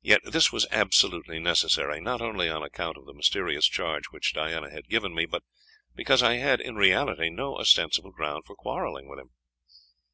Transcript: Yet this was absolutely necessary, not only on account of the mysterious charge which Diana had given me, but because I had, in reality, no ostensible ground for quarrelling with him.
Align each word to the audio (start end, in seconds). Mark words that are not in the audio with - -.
Yet 0.00 0.22
this 0.24 0.50
was 0.50 0.66
absolutely 0.70 1.38
necessary, 1.38 2.00
not 2.00 2.22
only 2.22 2.48
on 2.48 2.62
account 2.62 2.96
of 2.96 3.04
the 3.04 3.12
mysterious 3.12 3.66
charge 3.66 4.06
which 4.06 4.32
Diana 4.32 4.70
had 4.70 4.88
given 4.88 5.14
me, 5.14 5.26
but 5.26 5.42
because 5.94 6.22
I 6.22 6.36
had, 6.36 6.62
in 6.62 6.76
reality, 6.76 7.28
no 7.28 7.58
ostensible 7.58 8.10
ground 8.10 8.44
for 8.46 8.56
quarrelling 8.56 9.06
with 9.06 9.18
him. 9.18 9.32